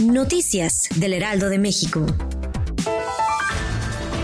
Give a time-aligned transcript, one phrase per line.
[0.00, 2.06] Noticias del Heraldo de México.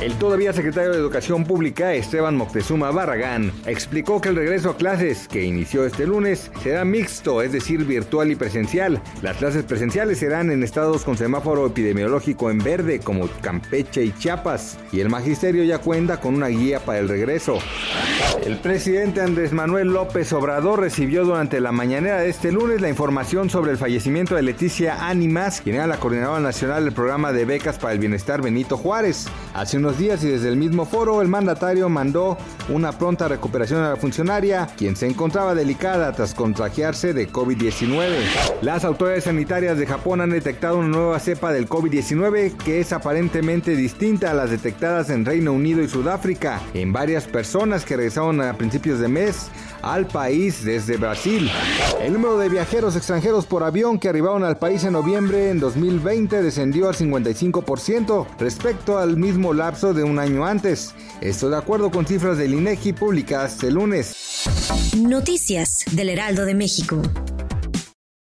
[0.02, 5.28] El todavía secretario de Educación Pública, Esteban Moctezuma Barragán, explicó que el regreso a clases,
[5.28, 9.00] que inició este lunes, será mixto, es decir, virtual y presencial.
[9.22, 14.76] Las clases presenciales serán en estados con semáforo epidemiológico en verde, como Campeche y Chiapas,
[14.90, 17.60] y el magisterio ya cuenta con una guía para el regreso.
[18.44, 23.48] El presidente Andrés Manuel López Obrador recibió durante la mañanera de este lunes la información
[23.48, 27.78] sobre el fallecimiento de Leticia Ánimas, quien era la coordinadora nacional del programa de becas
[27.78, 29.28] para el bienestar Benito Juárez.
[29.54, 32.36] Hace unos días y desde el mismo foro, el mandatario mandó
[32.68, 38.08] una pronta recuperación a la funcionaria, quien se encontraba delicada tras contagiarse de COVID-19.
[38.60, 43.76] Las autoridades sanitarias de Japón han detectado una nueva cepa del COVID-19 que es aparentemente
[43.76, 48.54] distinta a las detectadas en Reino Unido y Sudáfrica en varias personas que regresaron a
[48.54, 49.48] principios de mes
[49.82, 51.50] al país desde Brasil.
[52.00, 56.42] El número de viajeros extranjeros por avión que arribaron al país en noviembre en 2020
[56.42, 60.94] descendió al 55% respecto al mismo lapso de un año antes.
[61.20, 64.46] Esto de acuerdo con cifras del INEGI publicadas el lunes.
[64.96, 67.02] Noticias del Heraldo de México.